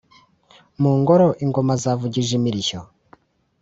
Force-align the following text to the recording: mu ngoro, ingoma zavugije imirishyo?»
mu 0.81 0.91
ngoro, 0.99 1.27
ingoma 1.43 1.73
zavugije 1.83 2.31
imirishyo?» 2.39 2.79